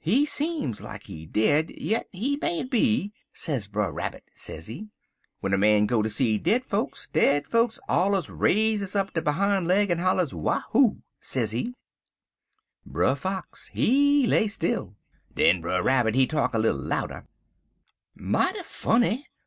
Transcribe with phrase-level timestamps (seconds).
[0.00, 4.88] He seem like he dead, yit he mayn't be,' sez Brer Rabbit, sezee.
[5.42, 9.66] 'W'en a man go ter see dead fokes, dead fokes allers raises up der behime
[9.66, 11.74] leg en hollers, wahoo!' sezee.
[12.86, 14.96] "Brer Fox he stay still.
[15.34, 17.26] Den Brer Rabbit he talk little louder:
[18.14, 19.26] "'Mighty funny.